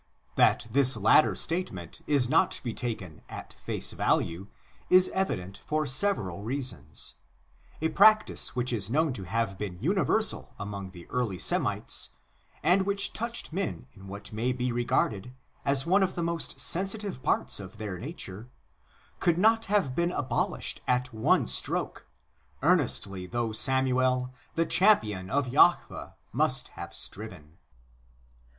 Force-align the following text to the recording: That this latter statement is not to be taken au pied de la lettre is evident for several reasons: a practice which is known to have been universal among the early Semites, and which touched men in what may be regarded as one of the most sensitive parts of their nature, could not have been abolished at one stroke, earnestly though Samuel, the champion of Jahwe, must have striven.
That 0.35 0.65
this 0.71 0.97
latter 0.97 1.35
statement 1.35 2.01
is 2.07 2.27
not 2.27 2.49
to 2.53 2.63
be 2.63 2.73
taken 2.73 3.21
au 3.29 3.43
pied 3.67 3.81
de 3.87 3.95
la 3.97 4.15
lettre 4.15 4.47
is 4.89 5.09
evident 5.09 5.59
for 5.63 5.85
several 5.85 6.41
reasons: 6.41 7.13
a 7.83 7.89
practice 7.89 8.55
which 8.55 8.73
is 8.73 8.89
known 8.89 9.13
to 9.13 9.25
have 9.25 9.59
been 9.59 9.77
universal 9.77 10.55
among 10.57 10.89
the 10.89 11.07
early 11.11 11.37
Semites, 11.37 12.09
and 12.63 12.81
which 12.87 13.13
touched 13.13 13.53
men 13.53 13.85
in 13.93 14.07
what 14.07 14.33
may 14.33 14.51
be 14.51 14.71
regarded 14.71 15.35
as 15.63 15.85
one 15.85 16.01
of 16.01 16.15
the 16.15 16.23
most 16.23 16.59
sensitive 16.59 17.21
parts 17.21 17.59
of 17.59 17.77
their 17.77 17.99
nature, 17.99 18.49
could 19.19 19.37
not 19.37 19.65
have 19.65 19.93
been 19.95 20.11
abolished 20.11 20.81
at 20.87 21.13
one 21.13 21.45
stroke, 21.45 22.07
earnestly 22.63 23.27
though 23.27 23.51
Samuel, 23.51 24.33
the 24.55 24.65
champion 24.65 25.29
of 25.29 25.45
Jahwe, 25.51 26.15
must 26.33 26.69
have 26.69 26.95
striven. 26.95 27.59